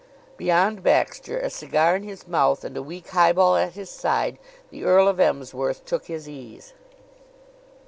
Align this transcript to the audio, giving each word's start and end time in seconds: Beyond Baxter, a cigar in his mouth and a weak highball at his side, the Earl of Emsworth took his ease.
Beyond 0.35 0.81
Baxter, 0.81 1.37
a 1.39 1.51
cigar 1.51 1.95
in 1.95 2.01
his 2.01 2.27
mouth 2.27 2.63
and 2.63 2.75
a 2.75 2.81
weak 2.81 3.09
highball 3.09 3.55
at 3.55 3.73
his 3.73 3.91
side, 3.91 4.39
the 4.71 4.83
Earl 4.83 5.07
of 5.07 5.19
Emsworth 5.19 5.85
took 5.85 6.05
his 6.07 6.27
ease. 6.27 6.73